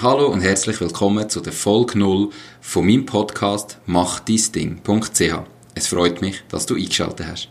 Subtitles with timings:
[0.00, 2.30] Hallo und herzlich willkommen zu der Folge 0
[2.60, 5.34] von meinem Podcast Mach dein Ding.ch.
[5.74, 7.48] Es freut mich, dass du eingeschaltet hast.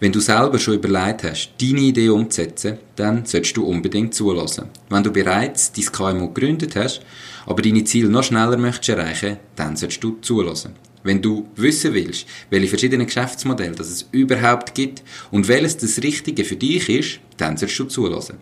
[0.00, 4.70] Wenn du selber schon überlegt hast, deine Idee umzusetzen, dann solltest du unbedingt zulassen.
[4.88, 7.02] Wenn du bereits dein KMU gegründet hast,
[7.44, 10.72] aber deine Ziele noch schneller möchtest erreichen, dann solltest du zulassen.
[11.04, 16.44] Wenn du wissen willst, welche verschiedenen Geschäftsmodelle das es überhaupt gibt und welches das Richtige
[16.44, 18.38] für dich ist, dann sollst du zulassen.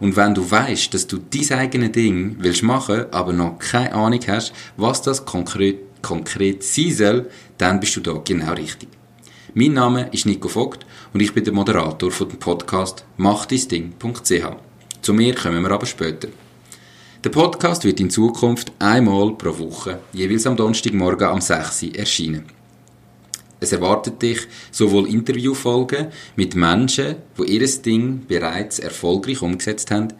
[0.00, 4.20] Und wenn du weißt, dass du dein eigenes Ding willst machen, aber noch keine Ahnung
[4.26, 8.88] hast, was das konkret, konkret sein soll, dann bist du da genau richtig.
[9.52, 14.46] Mein Name ist Nico Vogt und ich bin der Moderator von dem Podcast machdisding.ch.
[15.02, 16.28] Zu mir kommen wir aber später.
[17.24, 22.44] Der Podcast wird in Zukunft einmal pro Woche, jeweils am Donnerstagmorgen am 6 Uhr erscheinen.
[23.58, 30.12] Es erwartet dich sowohl Interviewfolgen mit Menschen, die ihr Ding bereits erfolgreich umgesetzt haben,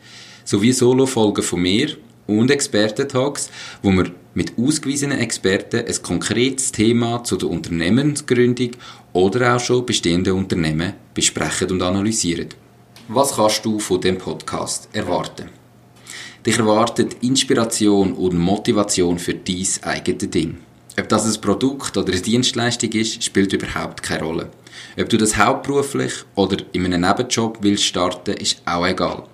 [0.44, 3.48] sowie Solo-Folgen von mir und Experten-Talks,
[3.80, 8.72] wo wir mit ausgewiesenen Experten ein konkretes Thema zu der Unternehmensgründung
[9.12, 12.48] oder auch schon bestehende Unternehmen besprechen und analysieren.
[13.06, 15.57] Was kannst du von dem Podcast erwarten?
[16.46, 20.58] Dich erwartet Inspiration und Motivation für dein eigenes Ding.
[20.98, 24.50] Ob das ein Produkt oder eine Dienstleistung ist, spielt überhaupt keine Rolle.
[24.96, 29.24] Ob du das hauptberuflich oder in einem Nebenjob willst starten, ist auch egal.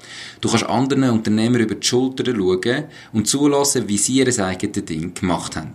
[0.41, 5.13] Du kannst anderen Unternehmern über die Schulter schauen und zulassen, wie sie ihr eigenes Ding
[5.15, 5.73] gemacht haben.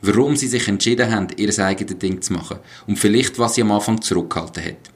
[0.00, 3.72] Warum sie sich entschieden haben, ihr eigenes Ding zu machen und vielleicht, was sie am
[3.72, 4.90] Anfang zurückgehalten hat.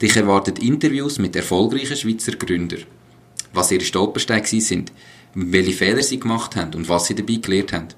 [0.00, 2.84] Dich erwartet Interviews mit erfolgreichen Schweizer Gründern
[3.56, 4.92] was ihre Stolpersteine sind,
[5.34, 7.88] welche Fehler sie gemacht haben und was sie dabei gelernt haben.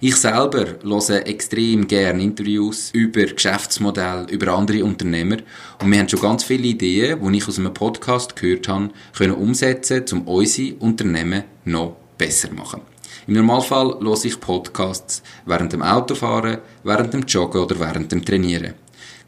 [0.00, 5.38] Ich selber höre extrem gerne Interviews über Geschäftsmodelle, über andere Unternehmer
[5.80, 9.34] und wir haben schon ganz viele Ideen, die ich aus einem Podcast gehört habe, können
[9.34, 12.82] umsetzen, um unsere Unternehmen noch besser zu machen.
[13.26, 18.74] Im Normalfall höre ich Podcasts während dem Autofahren, während dem Joggen oder während dem Trainieren.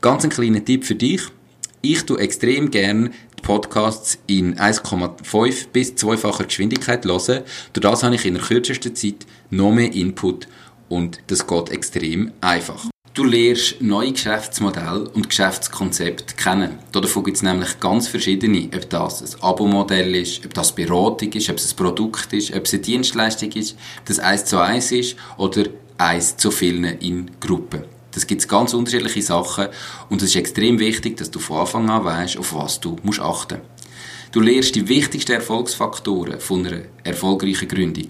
[0.02, 1.22] Ganz ein kleiner Tipp für dich.
[1.80, 3.14] Ich tue extrem gern
[3.46, 7.44] Podcasts in 1,5 bis 2-facher Geschwindigkeit hören.
[7.72, 10.48] Durch das habe ich in der kürzesten Zeit noch mehr Input
[10.88, 12.86] und das geht extrem einfach.
[13.14, 16.80] Du lernst neue Geschäftsmodelle und Geschäftskonzepte kennen.
[16.90, 18.68] Davon gibt es nämlich ganz verschiedene.
[18.74, 22.64] Ob das ein Abo-Modell ist, ob das Beratung ist, ob es ein Produkt ist, ob
[22.64, 23.76] es eine Dienstleistung ist,
[24.06, 25.66] das eins zu eins ist oder
[25.98, 27.95] eins zu vielen in Gruppen.
[28.16, 29.68] Das gibt ganz unterschiedliche Sachen
[30.08, 33.20] und es ist extrem wichtig, dass du von Anfang an weißt, auf was du musst
[33.20, 33.60] achten.
[34.32, 38.06] Du lernst die wichtigsten Erfolgsfaktoren von einer erfolgreichen Gründung.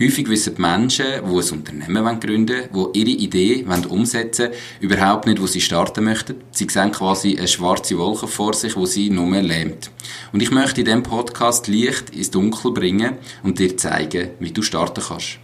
[0.00, 5.26] Häufig wissen die Menschen, die ein Unternehmen gründen wollen, die ihre Idee umsetzen wollen, überhaupt
[5.26, 6.36] nicht, wo sie starten möchten.
[6.50, 9.90] Sie sehen quasi eine schwarze Wolke vor sich, wo sie nur lähmt.
[10.32, 14.62] Und ich möchte in diesem Podcast Licht ins Dunkel bringen und dir zeigen, wie du
[14.62, 15.40] starten kannst.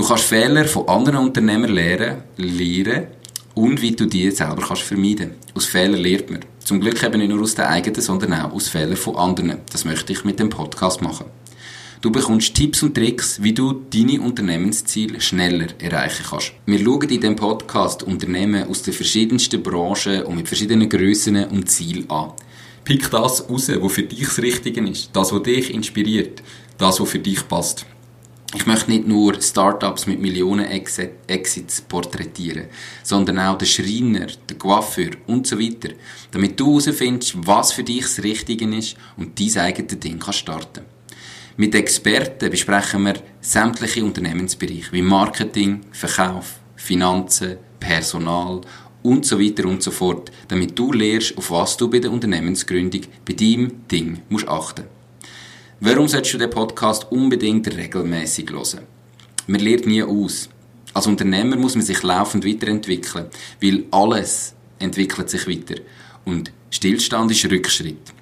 [0.00, 3.08] Du kannst Fehler von anderen Unternehmern lernen, lernen
[3.54, 5.32] und wie du die selber kannst vermeiden.
[5.52, 6.40] Aus Fehlern lernt man.
[6.64, 9.58] Zum Glück eben nicht nur aus den eigenen, sondern auch aus Fehlern von anderen.
[9.70, 11.26] Das möchte ich mit dem Podcast machen.
[12.00, 16.52] Du bekommst Tipps und Tricks, wie du deine Unternehmensziele schneller erreichen kannst.
[16.64, 21.70] Wir schauen in diesem Podcast Unternehmen aus den verschiedensten Branchen und mit verschiedenen Grössen und
[21.70, 22.32] Zielen an.
[22.84, 26.42] Pick das raus, was für dich das Richtige ist, das, was dich inspiriert,
[26.78, 27.84] das, was für dich passt.
[28.52, 32.64] Ich möchte nicht nur Startups mit Millionen Exits porträtieren,
[33.04, 35.90] sondern auch den Schreiner, den Coiffeur und so weiter,
[36.32, 40.84] damit du herausfindest, was für dich das Richtige ist und dein eigenes Ding kannst starten.
[41.58, 48.62] Mit Experten besprechen wir sämtliche Unternehmensbereiche wie Marketing, Verkauf, Finanzen, Personal
[49.04, 53.02] und so weiter und so fort, damit du lernst, auf was du bei der Unternehmensgründung
[53.24, 54.99] bei deinem Ding musst achten musst.
[55.82, 58.84] Warum solltest du den Podcast unbedingt regelmäßig hören?
[59.46, 60.50] Man lernt nie aus.
[60.92, 63.28] Als Unternehmer muss man sich laufend weiterentwickeln,
[63.62, 65.80] weil alles entwickelt sich weiter
[66.26, 68.12] und Stillstand ist Rückschritt.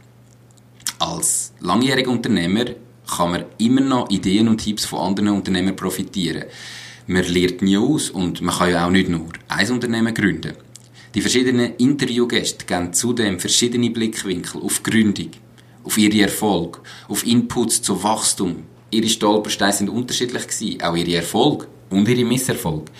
[1.01, 2.67] Als langjähriger Unternehmer
[3.09, 6.45] kann man immer noch Ideen und Tipps von anderen Unternehmern profitieren.
[7.09, 10.53] Man lernt nie aus und man kann ja auch nicht nur ein Unternehmen gründen.
[11.13, 15.31] Die verschiedenen Interviewgäste geben zudem verschiedene Blickwinkel auf Gründung,
[15.89, 18.65] auf ihre Erfolg, auf Inputs zu Wachstum.
[18.91, 22.93] Ihre Stolpersteine sind unterschiedlich gewesen, auch ihre Erfolg und ihre Misserfolge.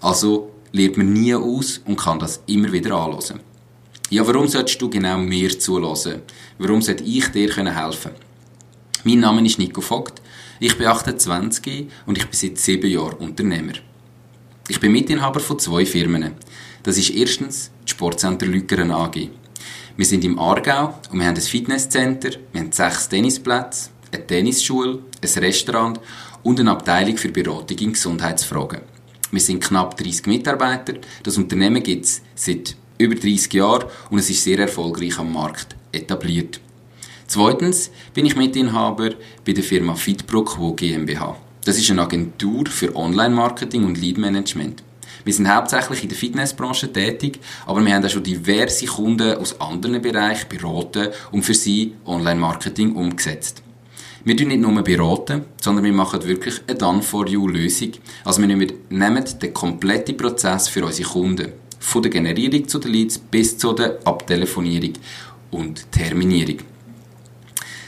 [0.00, 3.38] Also lernt man nie aus und kann das immer wieder anlösen.
[4.10, 6.22] Ja, warum solltest du genau mir zulassen?
[6.58, 8.16] Warum sollte ich dir helfen können?
[9.04, 10.20] Mein Name ist Nico Vogt,
[10.58, 13.74] ich bin 28 und ich bin seit sieben Jahren Unternehmer.
[14.66, 16.32] Ich bin Mitinhaber von zwei Firmen.
[16.82, 19.30] Das ist erstens die Sportcenter Lückeren AG.
[19.96, 24.98] Wir sind im Aargau und wir haben ein Fitnesscenter, wir haben sechs Tennisplätze, eine Tennisschule,
[25.22, 26.00] ein Restaurant
[26.42, 28.80] und eine Abteilung für Beratung in Gesundheitsfragen.
[29.30, 30.94] Wir sind knapp 30 Mitarbeiter.
[31.22, 35.76] Das Unternehmen gibt es seit über 30 Jahren und es ist sehr erfolgreich am Markt
[35.92, 36.60] etabliert.
[37.28, 39.10] Zweitens bin ich Mitinhaber
[39.46, 41.36] bei der Firma Fitbrook GmbH.
[41.64, 44.82] Das ist eine Agentur für Online-Marketing und Lead-Management.
[45.24, 49.60] Wir sind hauptsächlich in der Fitnessbranche tätig, aber wir haben auch schon diverse Kunden aus
[49.60, 53.62] anderen Bereichen beraten und für sie Online-Marketing umgesetzt.
[54.26, 57.92] Wir tun nicht nur beraten, sondern wir machen wirklich eine Done-for-You-Lösung.
[58.24, 61.52] Also wir nehmen den kompletten Prozess für unsere Kunden.
[61.78, 64.94] Von der Generierung zu den Leads bis zu der Abtelefonierung
[65.50, 66.56] und Terminierung.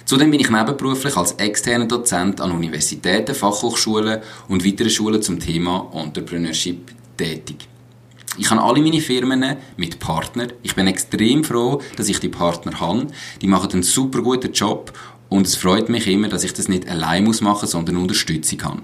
[0.05, 5.91] Zudem bin ich nebenberuflich als externer Dozent an Universitäten, Fachhochschulen und weiteren Schulen zum Thema
[5.95, 7.69] Entrepreneurship tätig.
[8.39, 10.53] Ich habe alle meine Firmen mit Partnern.
[10.63, 13.07] Ich bin extrem froh, dass ich die Partner habe.
[13.41, 14.93] Die machen einen super guten Job
[15.29, 18.83] und es freut mich immer, dass ich das nicht allein machen muss, sondern Unterstützung habe.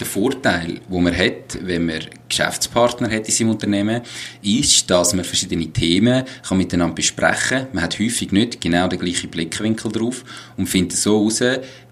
[0.00, 4.00] Der Vorteil, wo man hat, wenn man Geschäftspartner hat in seinem Unternehmen,
[4.40, 7.68] ist, dass man verschiedene Themen kann miteinander besprechen kann.
[7.74, 10.24] Man hat häufig nicht genau den gleichen Blickwinkel drauf
[10.56, 11.42] und findet so heraus,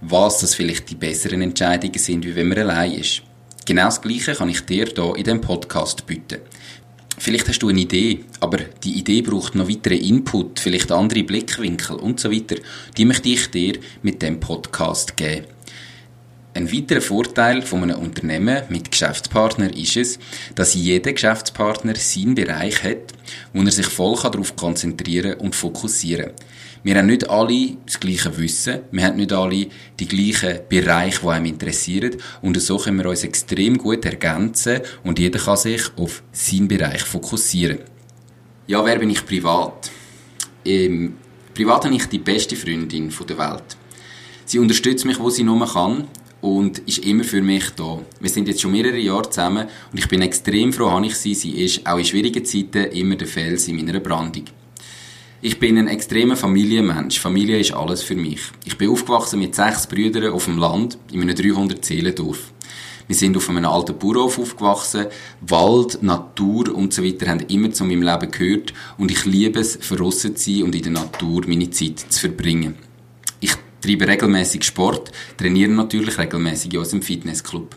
[0.01, 3.23] was das vielleicht die besseren Entscheidungen sind, wie wenn man allein ist.
[3.69, 6.39] Genau das Gleiche kann ich dir hier in diesem Podcast bieten.
[7.19, 11.97] Vielleicht hast du eine Idee, aber die Idee braucht noch weiteren Input, vielleicht andere Blickwinkel
[11.97, 12.57] und so weiter.
[12.97, 15.45] Die möchte ich dir mit dem Podcast geben.
[16.55, 20.19] Ein weiterer Vorteil von einem Unternehmen mit Geschäftspartner ist es,
[20.55, 23.13] dass jeder Geschäftspartner seinen Bereich hat,
[23.53, 26.58] wo er sich voll darauf konzentrieren und fokussieren kann.
[26.83, 29.67] Wir haben nicht alle das gleiche Wissen, wir haben nicht alle
[29.99, 35.19] die gleichen Bereiche, die einem interessieren und so können wir uns extrem gut ergänzen und
[35.19, 37.79] jeder kann sich auf seinen Bereich fokussieren.
[38.67, 39.91] Ja, wer bin ich privat?
[40.65, 41.15] Ähm,
[41.55, 43.77] privat habe ich die beste Freundin der Welt.
[44.45, 46.07] Sie unterstützt mich, wo sie nur kann
[46.41, 48.01] und ist immer für mich da.
[48.21, 51.35] Wir sind jetzt schon mehrere Jahre zusammen und ich bin extrem froh, dass ich sie.
[51.35, 54.45] Sie ist auch in schwierigen Zeiten immer der Fels in meiner Brandung.
[55.41, 57.21] Ich bin ein extremer Familienmensch.
[57.21, 58.41] Familie ist alles für mich.
[58.65, 62.53] Ich bin aufgewachsen mit sechs Brüdern auf dem Land, in einem 300 Seelendorf.
[63.07, 65.07] Wir sind auf einem alten Bauernhof aufgewachsen.
[65.41, 69.77] Wald, Natur und so weiter haben immer zu meinem Leben gehört und ich liebe es,
[69.81, 72.75] verrossen zu sein und in der Natur meine Zeit zu verbringen
[73.81, 77.77] treibe regelmäßig Sport, trainiere natürlich regelmäßig in unserem Fitnessclub.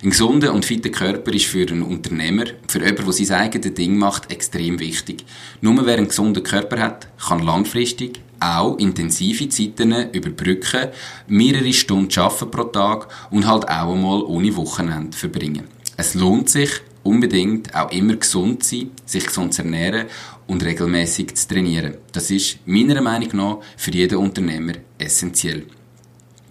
[0.00, 3.98] Ein gesunder und fitter Körper ist für einen Unternehmer, für jemanden, der sein eigenes Ding
[3.98, 5.24] macht, extrem wichtig.
[5.60, 10.90] Nur wer einen gesunden Körper hat, kann langfristig auch intensive Zeiten überbrücken,
[11.26, 15.64] mehrere Stunden arbeiten pro Tag und halt auch einmal ohne Wochenende verbringen.
[15.96, 16.70] Es lohnt sich,
[17.02, 20.06] unbedingt auch immer gesund zu sein, sich gesund zu ernähren
[20.46, 21.96] und regelmäßig zu trainieren.
[22.12, 25.66] Das ist meiner Meinung nach für jeden Unternehmer essentiell.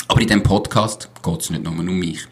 [0.09, 2.27] Aber in diesem Podcast geht es nicht nur um mich,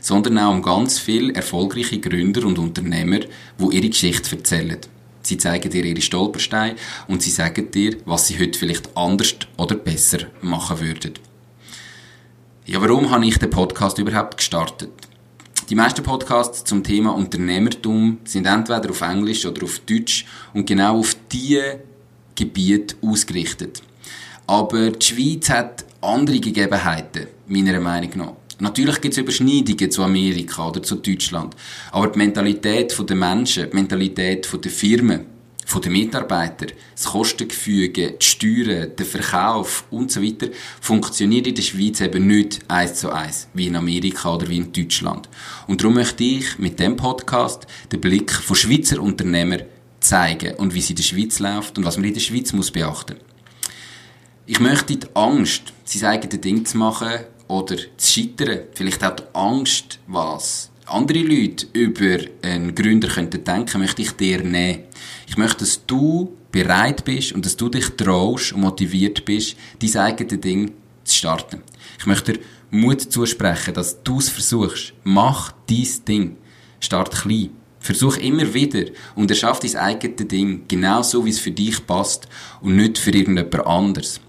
[0.00, 4.78] sondern auch um ganz viele erfolgreiche Gründer und Unternehmer, die ihre Geschichte erzählen.
[5.22, 6.76] Sie zeigen dir ihre Stolpersteine
[7.06, 11.14] und sie sagen dir, was sie heute vielleicht anders oder besser machen würden.
[12.66, 14.90] Ja, warum habe ich den Podcast überhaupt gestartet?
[15.68, 20.98] Die meisten Podcasts zum Thema Unternehmertum sind entweder auf Englisch oder auf Deutsch und genau
[20.98, 21.80] auf diese
[22.34, 23.82] Gebiete ausgerichtet.
[24.46, 28.32] Aber die Schweiz hat andere Gegebenheiten, meiner Meinung nach.
[28.60, 31.56] Natürlich gibt es Überschneidungen zu Amerika oder zu Deutschland.
[31.92, 35.26] Aber die Mentalität der Menschen, die Mentalität der Firmen,
[35.70, 40.48] von den Mitarbeitern, das Kostengefüge, die Steuern, der Verkauf und so weiter,
[40.80, 44.72] funktioniert in der Schweiz eben nicht eins zu eins, wie in Amerika oder wie in
[44.72, 45.28] Deutschland.
[45.68, 49.62] Und darum möchte ich mit dem Podcast den Blick von Schweizer Unternehmern
[50.00, 52.72] zeigen und wie es in der Schweiz läuft und was man in der Schweiz muss
[52.72, 53.16] beachten.
[54.46, 59.24] Ich möchte die Angst, sein eigenes Ding zu machen oder zu scheitern, vielleicht auch die
[59.34, 64.84] Angst, was andere Leute über einen Gründer könnten denken, möchte ich dir nehmen.
[65.26, 69.96] Ich möchte, dass du bereit bist und dass du dich traust und motiviert bist, dein
[69.96, 70.72] eigenes Ding
[71.04, 71.62] zu starten.
[71.98, 72.40] Ich möchte dir
[72.70, 74.92] Mut zusprechen, dass du es versuchst.
[75.02, 76.36] Mach dein Ding.
[76.78, 77.50] Start klein.
[77.80, 82.28] Versuch immer wieder und erschaff dein eigenes Ding, genau so, wie es für dich passt
[82.60, 84.20] und nicht für irgendjemand anderes.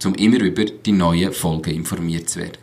[0.04, 2.58] um immer über die neuen Folgen informiert zu werden.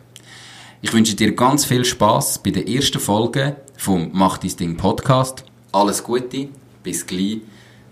[0.80, 5.44] Ich wünsche dir ganz viel Spaß bei der ersten Folge vom Mach dies Ding Podcast
[5.72, 6.48] alles Gute,
[6.82, 7.40] bis gleich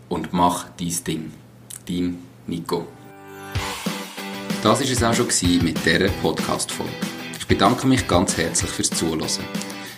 [0.09, 1.33] und mach dein Ding.
[1.87, 2.98] Dein Nico.
[4.63, 6.93] Das war es auch schon mit dieser Podcast-Folge.
[7.39, 9.23] Ich bedanke mich ganz herzlich fürs Zuhören.